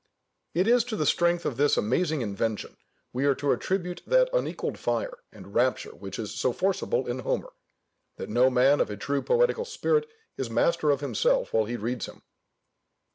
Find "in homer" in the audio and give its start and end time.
7.05-7.53